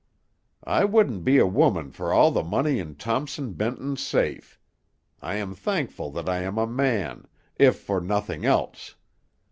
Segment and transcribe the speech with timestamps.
[0.65, 4.59] I wouldn't be a woman for all the money in Thompson Benton's safe;
[5.21, 7.27] I am thankful that I am a man,
[7.59, 8.95] if for nothing else.